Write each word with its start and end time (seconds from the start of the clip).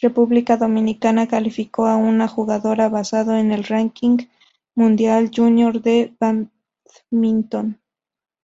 República 0.00 0.56
Dominicana 0.56 1.28
calificó 1.28 1.84
a 1.86 1.98
una 1.98 2.28
jugadora 2.28 2.88
basado 2.88 3.36
en 3.36 3.52
el 3.52 3.64
ranking 3.64 4.16
mundial 4.74 5.30
junior 5.36 5.82
de 5.82 6.16
bádminton. 7.10 7.78